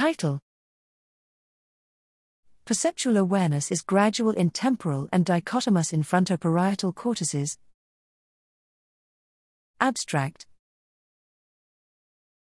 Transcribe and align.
Title 0.00 0.40
Perceptual 2.64 3.18
awareness 3.18 3.70
is 3.70 3.82
gradual 3.82 4.30
in 4.30 4.48
temporal 4.48 5.10
and 5.12 5.26
dichotomous 5.26 5.92
in 5.92 6.04
frontoparietal 6.04 6.94
cortices. 6.94 7.58
Abstract 9.78 10.46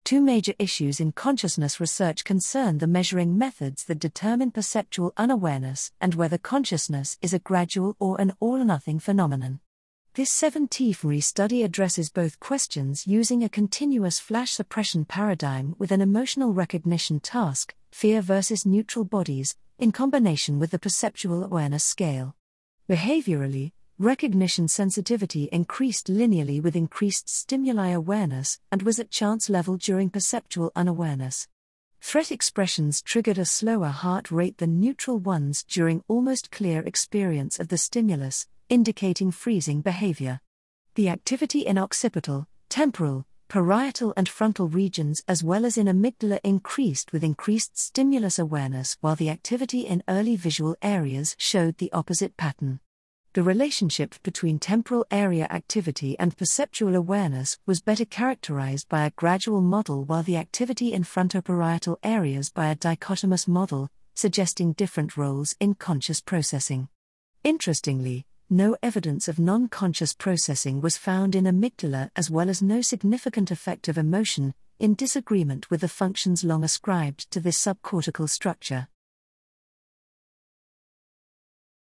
Two 0.04 0.20
major 0.20 0.54
issues 0.60 1.00
in 1.00 1.10
consciousness 1.10 1.80
research 1.80 2.22
concern 2.22 2.78
the 2.78 2.86
measuring 2.86 3.36
methods 3.36 3.86
that 3.86 3.98
determine 3.98 4.52
perceptual 4.52 5.12
unawareness 5.16 5.90
and 6.00 6.14
whether 6.14 6.38
consciousness 6.38 7.18
is 7.20 7.34
a 7.34 7.40
gradual 7.40 7.96
or 7.98 8.20
an 8.20 8.34
all 8.38 8.60
or 8.60 8.64
nothing 8.64 9.00
phenomenon. 9.00 9.58
This 10.14 10.30
7T 10.42 10.90
fMRI 10.90 11.22
study 11.22 11.62
addresses 11.62 12.10
both 12.10 12.38
questions 12.38 13.06
using 13.06 13.42
a 13.42 13.48
continuous 13.48 14.18
flash 14.18 14.50
suppression 14.50 15.06
paradigm 15.06 15.74
with 15.78 15.90
an 15.90 16.02
emotional 16.02 16.52
recognition 16.52 17.18
task, 17.18 17.74
fear 17.90 18.20
versus 18.20 18.66
neutral 18.66 19.06
bodies, 19.06 19.56
in 19.78 19.90
combination 19.90 20.58
with 20.58 20.70
the 20.70 20.78
perceptual 20.78 21.42
awareness 21.42 21.82
scale. 21.82 22.36
Behaviorally, 22.90 23.72
recognition 23.98 24.68
sensitivity 24.68 25.48
increased 25.50 26.08
linearly 26.08 26.62
with 26.62 26.76
increased 26.76 27.30
stimuli 27.30 27.88
awareness 27.88 28.60
and 28.70 28.82
was 28.82 28.98
at 28.98 29.10
chance 29.10 29.48
level 29.48 29.78
during 29.78 30.10
perceptual 30.10 30.72
unawareness. 30.76 31.48
Threat 32.02 32.32
expressions 32.32 33.00
triggered 33.00 33.38
a 33.38 33.46
slower 33.46 33.88
heart 33.88 34.30
rate 34.30 34.58
than 34.58 34.80
neutral 34.80 35.18
ones 35.18 35.64
during 35.66 36.02
almost 36.08 36.50
clear 36.50 36.80
experience 36.80 37.58
of 37.60 37.68
the 37.68 37.78
stimulus, 37.78 38.46
indicating 38.68 39.30
freezing 39.30 39.80
behavior. 39.80 40.40
The 40.96 41.08
activity 41.08 41.60
in 41.60 41.78
occipital, 41.78 42.48
temporal, 42.68 43.24
parietal 43.48 44.12
and 44.16 44.28
frontal 44.28 44.68
regions 44.68 45.22
as 45.26 45.44
well 45.44 45.64
as 45.64 45.78
in 45.78 45.86
amygdala 45.86 46.40
increased 46.44 47.12
with 47.12 47.24
increased 47.24 47.78
stimulus 47.78 48.38
awareness 48.38 48.98
while 49.00 49.16
the 49.16 49.30
activity 49.30 49.82
in 49.82 50.02
early 50.08 50.36
visual 50.36 50.76
areas 50.82 51.34
showed 51.38 51.78
the 51.78 51.92
opposite 51.92 52.36
pattern. 52.36 52.80
The 53.34 53.42
relationship 53.42 54.14
between 54.22 54.58
temporal 54.58 55.06
area 55.10 55.46
activity 55.48 56.18
and 56.18 56.36
perceptual 56.36 56.94
awareness 56.94 57.58
was 57.64 57.80
better 57.80 58.04
characterized 58.04 58.90
by 58.90 59.06
a 59.06 59.10
gradual 59.12 59.62
model 59.62 60.04
while 60.04 60.22
the 60.22 60.36
activity 60.36 60.92
in 60.92 61.02
frontoparietal 61.02 61.96
areas 62.02 62.50
by 62.50 62.66
a 62.66 62.76
dichotomous 62.76 63.48
model, 63.48 63.88
suggesting 64.14 64.74
different 64.74 65.16
roles 65.16 65.56
in 65.60 65.72
conscious 65.72 66.20
processing. 66.20 66.88
Interestingly, 67.42 68.26
no 68.50 68.76
evidence 68.82 69.28
of 69.28 69.38
non 69.38 69.66
conscious 69.66 70.12
processing 70.12 70.82
was 70.82 70.98
found 70.98 71.34
in 71.34 71.44
amygdala 71.44 72.10
as 72.14 72.30
well 72.30 72.50
as 72.50 72.60
no 72.60 72.82
significant 72.82 73.50
effect 73.50 73.88
of 73.88 73.96
emotion, 73.96 74.52
in 74.78 74.94
disagreement 74.94 75.70
with 75.70 75.80
the 75.80 75.88
functions 75.88 76.44
long 76.44 76.62
ascribed 76.62 77.30
to 77.30 77.40
this 77.40 77.56
subcortical 77.56 78.28
structure. 78.28 78.88